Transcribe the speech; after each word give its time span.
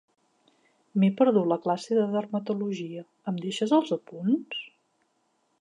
M'he 1.01 1.09
perdut 1.19 1.51
la 1.51 1.57
classe 1.67 1.99
de 1.99 2.07
dermatologia, 2.17 3.07
em 3.33 3.39
deixes 3.45 3.79
els 3.81 3.97
apunts? 4.01 4.69